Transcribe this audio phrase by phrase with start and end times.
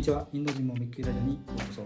[0.00, 0.26] にちは。
[0.32, 1.82] インド人もミッキーラジオにようこそ。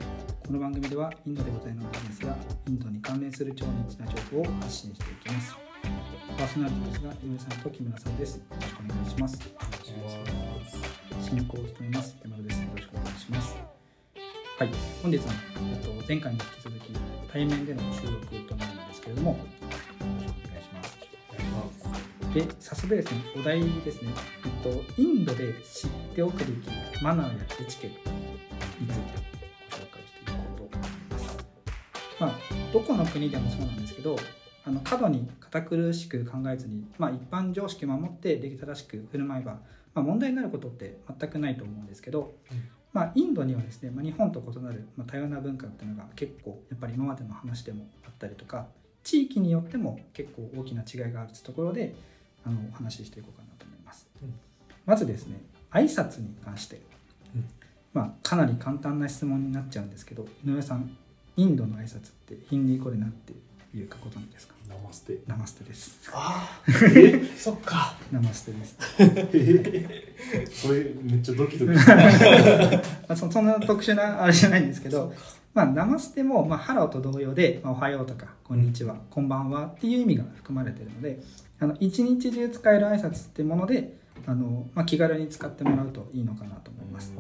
[0.47, 2.37] この番組ではインドでございのビジネスや
[2.69, 5.57] インドに関連する超ニッチな情報を発信していきます。
[6.39, 8.37] パーソナリティですが、井上さんと木村さんです。
[8.37, 9.39] よろしくお願いします。
[11.29, 12.17] 進行を務めます。
[12.23, 12.63] 山田です。
[12.63, 13.57] よろしくお願いします。
[14.61, 14.71] はい、
[15.03, 15.25] 本日は、
[15.75, 16.93] えっと、前回に引き続き
[17.33, 22.33] 対面での収録となるんですけれども、よろしくお願いします。
[22.33, 24.11] で、早速ですね、お題ですね、
[24.65, 26.51] と、インドで知っておくべき
[27.03, 28.11] マナーやエチケット
[28.81, 29.03] について
[29.71, 31.47] ご紹介していこうと思います。
[32.19, 32.33] まあ、
[32.73, 34.17] どこの国でもそうなんですけど、
[34.67, 39.59] あの過度に堅苦しく考えずに、まあ、一般常識を守って礼儀正しく振る舞えば、
[39.93, 48.69] まあ、問題になることって全くないと思うんですけど、うんまあ、インドにはですね、まあ、日本と異なる、ま、多様な文化っていうのが結構やっぱり今までの話でもあったりとか
[49.03, 51.95] 地域によっても結構大きな違いがあるというところで
[52.47, 54.09] あのお話ししていこうかなと思います。
[54.23, 54.35] うん
[54.87, 55.41] まずですね
[55.73, 56.81] 挨拶に関して、
[57.35, 57.45] うん
[57.93, 60.91] まあ、かなり簡単な質問になっちゃうんですけど井上さん
[61.37, 63.33] インドの挨拶ってヒンディー語でなんて
[63.77, 64.55] いうかご存知ですか？
[64.69, 65.19] ナマステ。
[65.27, 65.99] ナマステです。
[66.13, 67.95] ああ、 え、 そっか。
[68.13, 68.79] ナマステです。
[70.63, 71.73] それめっちゃドキドキ。
[71.75, 71.83] ま
[73.09, 75.13] あ、そそんな特殊なあれじゃないんですけど、
[75.53, 81.21] まあ、ナマステも、まあ、ハローと同様で、まあ、おはようとか、こんにちは、こんばんはっていう意味が含まれているので、
[81.59, 87.13] あの一日中使える挨拶ってもので、あのまあ、気軽に使ってもらうといいのかなと思います。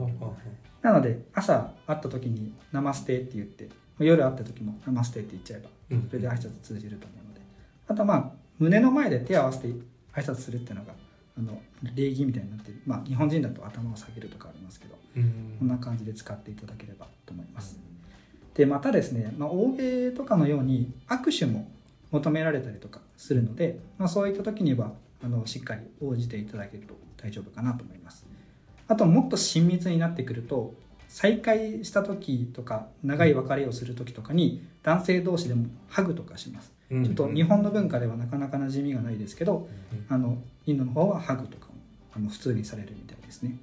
[0.82, 6.08] なので、朝会った時にナマステって言って、夜会った時もナマステって言っちゃえば、うん。
[6.08, 7.40] それで挨拶通じると思うので、
[7.88, 10.94] あとはまあ、胸の前で手を合わせて挨拶するっていうのが、
[11.36, 11.60] あの
[11.94, 15.56] 礼儀みたいになっている、まあ、日本人だと頭を下げるとかありますけど、うん。
[15.58, 17.78] こんな感じで使っていただければと思います。
[18.54, 21.68] でまたですね、まあ、欧米とかのように握手も
[22.12, 24.92] 求められたりとかするので、まあ、そういった時には
[25.24, 28.26] あのしっかり応じていただけると大丈夫かなと思います。
[28.86, 30.74] あともっと親密になってくると
[31.08, 36.72] 再会した時とか長い別れをする時とかに男性同士でもハグとかします。
[36.90, 39.68] うんちょっと日本の文化ではなかなか馴染みがないですけど、
[40.10, 40.36] あの
[40.66, 41.72] インドの方はハグとかも
[42.14, 43.56] あの普通にされるみたいですね。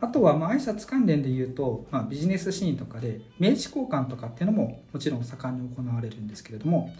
[0.00, 6.92] あとはまあ挨拶関連で言うと、まあ、ビジネスシーンとかで名刺交換とかっていうのももちろん盛んに行われるんですけれども、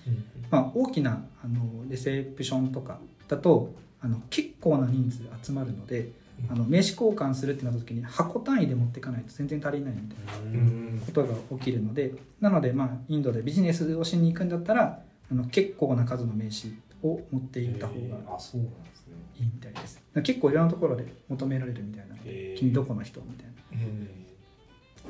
[0.51, 2.99] まあ、大きなあのレセプションとか
[3.29, 6.11] だとあの結構な人数集まるので
[6.51, 11.03] あの名刺交換するってなった時に箱単位で持っていかないと全然足りないみたいなうん。
[11.05, 18.17] ことが起きるのでなのでまあインドでビジネスをしに行くんだったらあの結構な数の名刺を持っていった方が。
[19.39, 20.03] いいみたいです。
[20.23, 22.17] 結構いろんなところで求められるみたいな。
[22.17, 24.09] ので君どこの人みたいうん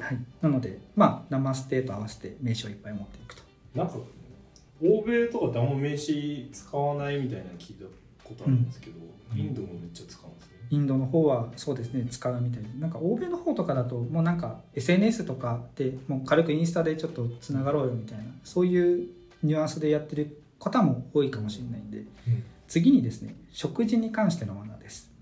[0.01, 3.43] な、はい、なのでまあナマステと合わせて名刺をいっぱい持っていくと。
[3.75, 3.95] なんか
[4.83, 7.85] 欧米とかってあんま名刺使わないみたいなの聞いた
[8.25, 8.99] ことあるんですけど、
[9.33, 9.39] うん。
[9.39, 10.57] インドもめっちゃ使うんですね。
[10.69, 18.25] インドの方はそうですね使うみたいでなんか欧米の方とかだともうなんか SNS とかでもう軽くインスタでちょっとつながろうよみたいな。
[18.43, 19.09] そういう
[19.43, 22.05] ニュアンスでやってる方も多いかもしれないんで
[22.69, 25.12] 次にですね食事に関してのマナーです。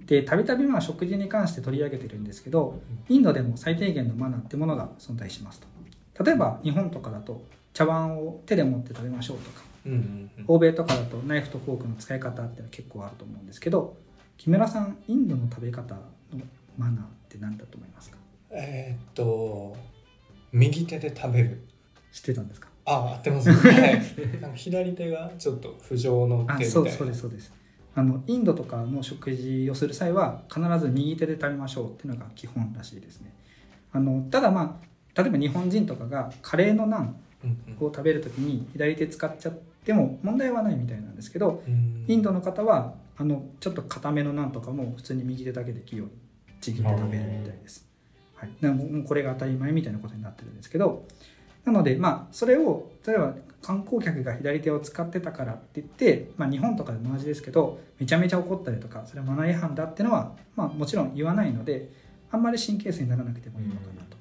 [0.00, 6.24] でたびたびまあ食事に関して取り上げてるんですけどインドでも最低限のマナーってものが存在しますと。
[6.24, 9.62] 例えば日本とかだと茶碗を手で持って食べましょうとか
[10.48, 13.96] 欧米とかだとナイフとフォークの使い方っていうのは結構あると思うんですけど
[14.36, 16.00] 木村さんインドの食べ方の
[16.76, 18.16] マナーって何だと思いますか？
[18.50, 19.76] えーっと
[20.52, 21.62] 右手で食べる。
[22.10, 22.68] 知ってたんですか？
[22.84, 23.54] あ合ってますね。
[23.56, 24.40] はい。
[24.40, 26.66] なんか左手がちょっと不浄の手みたいな。
[26.66, 27.52] あそうそうですそうです。
[27.94, 33.32] あのインドとかの食事をする際は必ず右手で食べましょうっていうのが基本らしいですね。
[33.92, 42.04] あのただまあ例えば日本人とかがカレーのナンうんを食べるときに左手使っちゃっても問題はないみたいなんですけどうん。
[42.06, 46.10] インドの方はあのちょっと固めのナンとかも普通に右手だけで器用に
[46.60, 47.86] ちぎって食べるみたいです、
[48.34, 51.06] はい、なもうこれが当たり前みたいなことになってるんですけど
[51.64, 61.90] なのでまあそれを例えば観光客が左手を使ってたからって言って、まあ、日本とかでも同じですけどめちゃめちゃ怒ったりとかそれはマナー違反だっていうのは、まあ、もちろん言わないので
[62.30, 64.16] あんまり神経質にならなくてもいいのかなと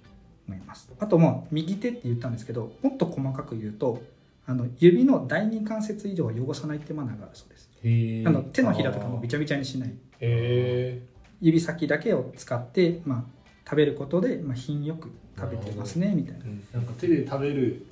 [0.48, 4.02] 思います、あとまあ右手って言ったんですけどもっと細かく言うと
[4.46, 7.70] あの指の第二関節以上は汚さないってマナーがあるそうです。
[8.28, 9.94] あの手のひらとかもびちゃびちゃにしない。
[10.20, 11.02] へ
[11.40, 13.24] 指先だけを使って、まあ、
[13.70, 16.46] 食べることで、まあ、品よく食べてますねみたいな。
[16.74, 17.86] なんか手で食べる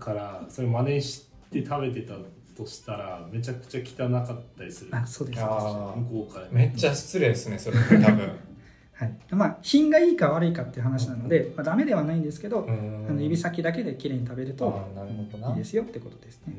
[0.00, 2.14] からそれ真似して食べてた
[2.56, 4.90] としたらめちゃくちゃ汚かったりする。
[4.96, 5.40] あそうです。
[5.40, 5.96] あー。
[6.00, 6.48] 向こうから。
[6.50, 8.28] めっちゃ失礼ですねそれ多分。
[8.92, 9.16] はい。
[9.30, 13.06] まあ、品がいいか悪いかっていう話なので、まあ、ダメではないんですけど、うん。
[13.08, 15.50] あの指先だけできれいに食べるとあーなるほどな。
[15.50, 16.54] いいですよってことですね。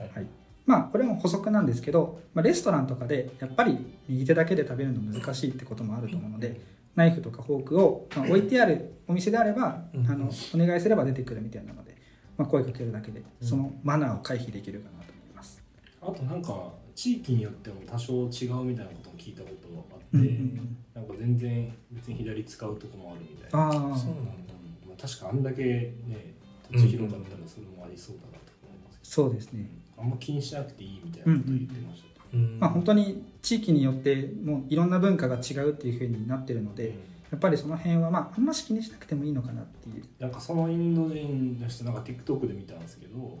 [0.00, 0.26] へはい。
[0.66, 6.60] まあこれも補足なんですけど、まあ、レストランとかでやっぱり右手だけで食べるの難しいってこともあると思うので、
[6.94, 10.06] ナイフとかフォークを、まあ、置いてあるお店であれば、うん。
[10.06, 11.96] あのお願いすれば出てくるみたいなので、
[12.36, 15.62] まあ、声かけるだけでうんそのマナーを回避できるかなと思います。
[16.00, 20.76] あとなんか地域によっても多少違うみたいなことも聞いたことがあって、うんうんうん。
[20.94, 24.54] なんか全然別に左使うとこもあるみたいな、ああそうなんだ。
[24.84, 26.34] うんまあ、確かあんだけね
[26.70, 32.13] 土地広かったらそれもありそうだなと思いますけそうですね、ど、あんま気にしなくていいみたいなこと言ってました、うん
[32.60, 36.94] まあ、本当に地域によってもういろんな文化が違うっていうふうになってるので、うん。
[36.94, 36.98] や
[37.36, 40.04] っぱりその辺はまああんまし気にしなくてもいいのかなっていう。
[40.18, 43.38] なんかそのインド人の人なんか TikTok で見たんですけど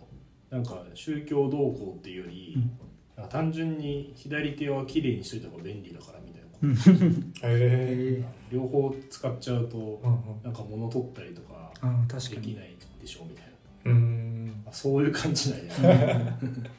[0.50, 2.70] なんか宗教動向っていうより、うん。
[3.16, 10.42] なんか単純に左手は綺麗にしといた方が便利だからみたいな、 へええ両方使っちゃうとうんうん。
[10.42, 12.42] なんか物取ったりとかで確かに。
[12.42, 13.48] きないでしょみたいな。
[13.48, 13.53] うんあ
[14.72, 15.68] そういう感じなんや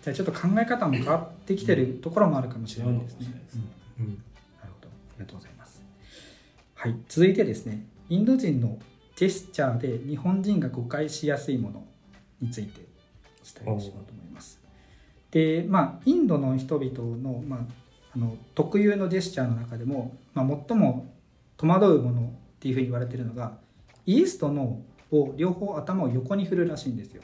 [0.01, 3.27] じゃあちょっと考え方も変わってきてるところもあるかもしれないですね
[3.99, 4.23] 違うんうん
[4.61, 4.87] なるほど。
[4.87, 5.81] ありがとうございます。
[6.73, 6.95] はい。
[7.07, 8.77] 続いてですね、インド人の
[9.15, 11.85] ジェスチャーで日本人が誤解しやすいもの
[12.41, 12.81] について
[13.41, 14.59] お伝えしようと思います。
[15.31, 17.59] で、まあ、インドの人々の,、まあ、
[18.15, 21.13] あの特有のジェスチャーの中でも、まあ、最も
[21.57, 23.57] 戸惑うものっていうふうに言われているのが、
[24.05, 27.21] イエスとノーを両方頭を横に振るらしいんですよ。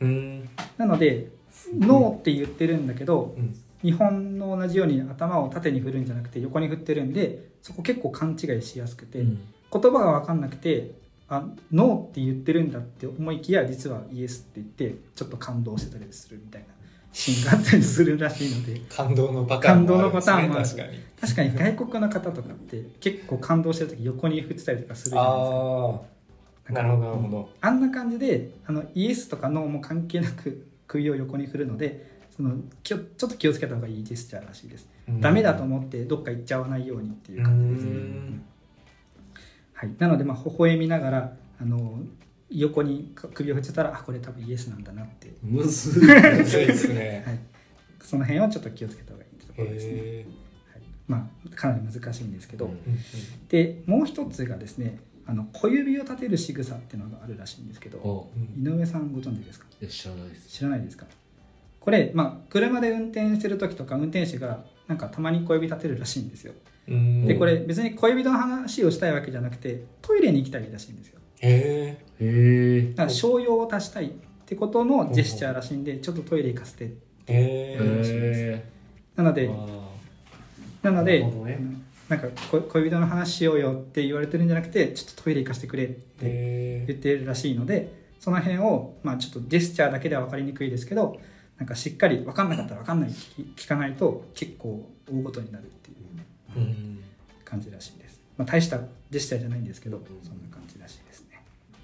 [0.00, 0.48] うん。
[0.76, 1.30] なので、
[1.76, 3.54] ノーって言ってるんだけど、うん。
[3.82, 9.36] 日本の同じように頭を縦に振るんじゃなくて横に振ってるんでそこ結構勘違いしやすくて、言
[9.70, 10.92] 葉が分かんなくて
[11.28, 16.68] あノーって言ってるんだって思いきや実はイエスって言ってちょっと感動してたりするみたいな
[17.12, 18.80] シーンがあったりするらしいので。
[18.88, 20.98] 感動のパターンもあるんですね確かに。
[21.20, 26.02] 確かに外国の方とかって結構感動してる時横に振ってたりとかするじゃないですか
[26.70, 27.00] なるほど。
[27.00, 34.88] なるほどあんな感じであのイエスとかノーも関係なく首を横に振るのでそのきょちょっと気をつけた方がいいジェスチャーらしいです。
[35.20, 37.84] ダメだと思ってどっか行っちゃわないようにっていう感じです。
[37.84, 37.90] ね。
[37.90, 38.42] うん。
[39.72, 41.98] はい、なのでまあ微笑みながらあの
[42.50, 46.06] 横に首を振ってたらあこれ多分イエスなんだなって、むずい。
[46.06, 46.44] で
[46.74, 47.24] すね。
[47.26, 47.38] はい、
[48.00, 49.92] その辺をちょっと気をつけた方がいいってところですね。
[49.94, 50.26] へ
[50.72, 52.74] はい、まあかなり難しいんですけど、うん。
[53.50, 54.98] えでもう一つがですね
[55.30, 59.66] あの小指を立てる仕草っていうのがあるらしいんですけどお井上さんご存知ですか？
[59.78, 60.48] いや知らないです。
[60.48, 61.04] 知らないですか？
[61.80, 66.54] これ、まあ、車で運転してる時とか運転手がなんかたまに小指立てるらしいんですよ。
[66.88, 67.26] うん。
[67.26, 71.20] でこれ別に小指の話をしたいわけじゃなくてトイレに行きたいらしいんですよ。
[71.40, 74.10] へえへえだから商用を足したいっ
[74.46, 76.90] てことのジェスチャーらしいんでちょっとトイレ行かせてへ
[77.28, 78.64] えへ
[79.14, 79.50] なので
[80.82, 81.58] なのでね。
[81.60, 91.20] うんなんかこ恋人の話しようよって言われてるんじゃなくてちょっとトイレ行かせてくれってへ言ってるらしいのでその辺をまあちょっとジェスチャーだけでは分かりにくいですけど
[91.58, 96.98] なんかしっかり分かんなかったら分かんない聞かないと結構大ごとになるっていう
[97.44, 98.78] 感じらしいです、まあ、大した
[99.10, 101.42] ジェスチャーじゃないんですけどそんな感じらしいですね。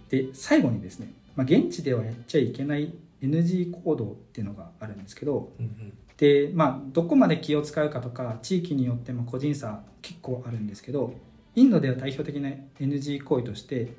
[0.09, 11.15] で最後にですね、まあ、現地ではやっちゃいけない NG 行動っていうのがあるんですけどうんでまあどこまで気を使うかとか地域によっても個人差結構あるんですけど
[11.57, 12.51] インドでは代表的な
[12.81, 13.93] NG 行為として、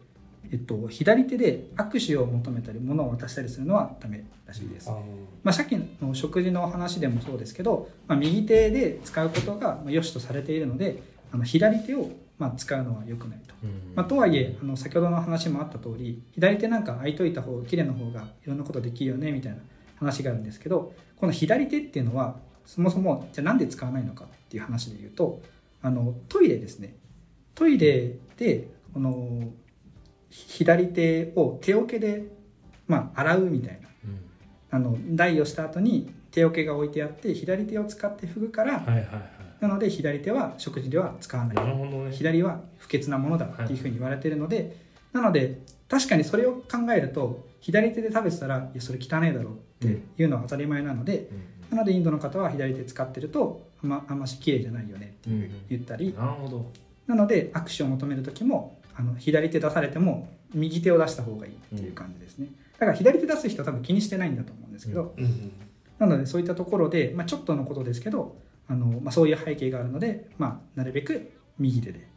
[0.51, 4.89] えっと、左手で握手を求めたり物を渡したりするのはダメらしいです。
[5.43, 11.01] まあ、さっきの食事のお話でもそうですけど、まあ、右手で使うことがまあ良しとされているので
[11.31, 13.55] あの左手をまあ使うのは良くないと。
[13.95, 19.59] まあ、とはいえあの先ほどの話もあった通り左手なんか空いといた方が綺麗な方がいろんなことできるよねみたいな
[19.97, 20.93] 話があるんですけど
[21.25, 22.35] この左手っていうのは
[22.67, 25.41] そもそもじゃあなんで使わないのかっていう話で言うと
[25.81, 26.95] あのトイレですね。
[27.55, 29.49] トイレでこの
[30.29, 32.25] 左手を手桶で、
[32.87, 33.87] まあ、洗うみたいな。
[34.71, 39.07] あの台をした後に手桶が置いてあって左手を使って拭くから、はいはいはい。
[39.61, 41.55] なので左手は食事では使わない。
[41.55, 42.11] ね。
[42.11, 44.75] 左は不潔なものだっていうふうに言われてるので、
[45.15, 51.29] なので確かにそれを考えると左手で食べてたらいやそれ汚ねえだろっていうのは当たり前なので、
[51.69, 56.71] なのでインドの方は左手使ってるとあんまあんまし綺麗じゃないよねって言ったり、なるほど。
[57.07, 65.15] なので握手を求める時もあの左手出されても右手を出した方がいいっていう感じですね、だから左手出す人は多分気にしてないんだと思うんですけど、
[65.97, 68.35] なのでそういったところで、まあ、ちょっとのことですけど
[68.67, 72.07] あの、まあ、そういう背景があるので、まあ、なるべく右手で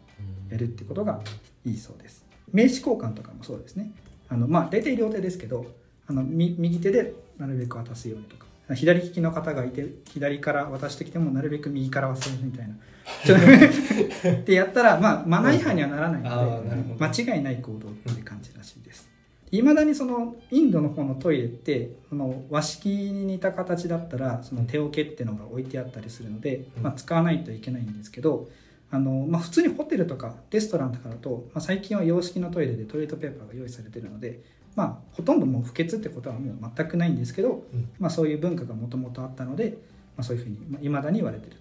[0.51, 1.21] やるってことが
[1.65, 3.93] いいそうです名刺交換とかもそうですね。
[4.29, 5.67] あの、まあ、大体両手ですけど
[6.07, 12.75] あのみ右手でなるべく渡すようにとか左利きの方がいて左から渡してきてもなるべく右から渡すみたいな。
[14.41, 19.09] ってやったら、まあ、マナー違反にはならないあので間違いない行動っていう感じらしいです。
[19.51, 26.83] いまだにそのインドの方のトイレってその和式に似た形だったらその手桶っていうのが置いてあったりするので、うん。
[26.83, 28.51] まあ、使わないといけないんですけど
[28.91, 34.43] あの、まあ、普通にホテルとかレストランとかだと、まあ、最近は洋式のトイレでトイレットペーパーが用意されてるので、
[34.77, 39.79] まあ、ほとんどもう不潔ってことはもう全くないんですけど、うんまあ、そういう文化がもともとあったので、
[40.17, 41.57] まあ、そういうふうにいまだに言われてる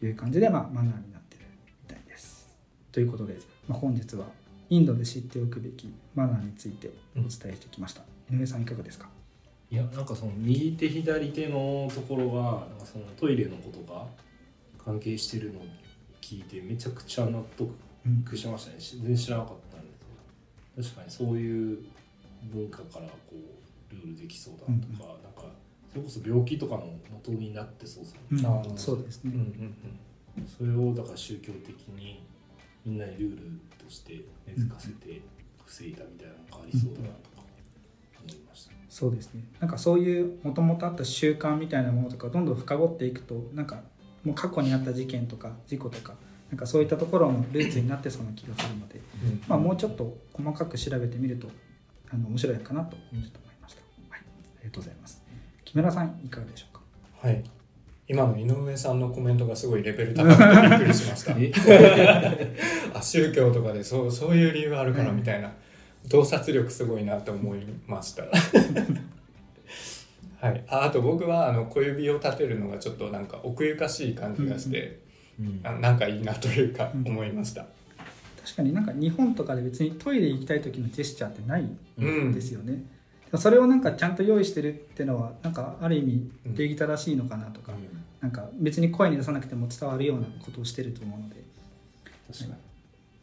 [0.00, 2.46] という感じで、まあ、マナーになってるみたいです。
[2.92, 4.26] ということで、まあ、本日は
[4.70, 8.02] インドで知っておくべきマナーについてお伝えしてきました。
[8.30, 9.08] 井上さんいかがですか？
[9.70, 14.06] いやなんかその右手左手のところがなんかそのトイレのことが
[14.82, 15.62] 関係してるのを
[16.20, 18.80] 聞いてめちゃくちゃ納得しましたね。
[18.80, 19.88] し全然知らなかったんで。
[20.82, 21.78] 確かにそういう
[22.52, 25.22] 文化からこうルールできそうだなとか、うん。
[25.22, 25.42] なんか
[25.90, 28.78] それこそ病気とかの元になってそうそううん。
[28.78, 29.32] そうですね。
[29.34, 29.74] うんうん
[30.46, 32.22] それをだから宗教的に
[32.84, 33.38] みんなにルール
[33.76, 35.20] として根付かせて
[35.66, 37.42] 防いだみたいなのがありそうだなとか
[38.24, 38.72] 思いました。
[38.88, 39.42] そうですね。
[39.58, 43.82] なんかそういうもともとあった習慣みたいなものとかどんどん深掘っていくとなんか
[44.28, 46.12] もう過去にあった事件とか事故とか
[46.50, 49.42] なんかそういったところもルーツになってそうな気がするので、うん。
[49.48, 51.48] まあ、もうちょっと細かく調べてみると
[52.10, 53.80] あの面白いかなとちょっと思いました、
[54.10, 54.24] はい、あ
[54.62, 55.22] りがとうございます。
[55.64, 56.82] 木村さんいかがでしょうか？
[57.26, 57.42] はい。
[58.06, 61.34] 今の井上さんのコメントがすごいレベル高くてびっくりしました。
[62.98, 65.52] あ宗教とかでそうそういう理由があるからみたいな、
[66.08, 68.24] 洞察力すごいなって思いました
[70.40, 70.64] はい。
[70.68, 75.00] ああと僕はあの小指を立てるのがちょっとなんか奥ゆかしい感じがして、
[75.62, 77.08] あなんかいいなというかうん。
[77.08, 77.66] 思いました、
[78.44, 81.68] 確かになんか日本とかで別にトイレ行きたい時のジェスチャーってない
[81.98, 82.82] うんですよね、
[83.36, 87.72] それをなんかちゃんと用意してるってのはなんかある意味うん礼儀正しいのかなとか、
[88.20, 91.36] なんか別に声に出さなくても伝わるようなことをしてると思うので。
[92.32, 92.56] 確か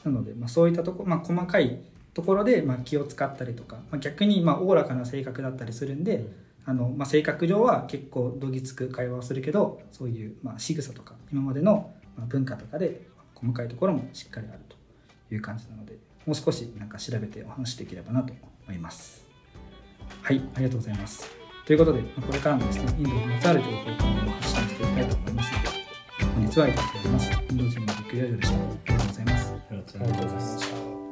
[0.06, 0.12] に。
[0.14, 1.80] なので、まあ、そういったところ、まあ、細かい
[2.14, 6.26] ところで、まあ、気を使ったりとか、まあ、逆に、まあ、おおらかな性格だったりするんで、
[6.68, 14.76] あのまあ、性格上は結構どぎつく会話をするけどそういう、まあ、仕草とか今までのま文化とかで細かいところもしっかりあると
[15.34, 15.94] いう感じなので
[16.26, 18.34] もう少しなんか調べてお話しできればなと
[18.68, 19.26] 思います。
[20.24, 21.30] はいありがとうございます。
[21.66, 23.76] ということで、まあこれからもですねインドにまつわる情報を
[24.32, 25.70] 発信していきたいと思いますので
[26.34, 27.32] 本日はありがとうございます。
[27.32, 28.56] インド人のビッグラジオでした。
[28.56, 29.54] ありがとうございます。
[29.54, 31.05] ありがとうございますした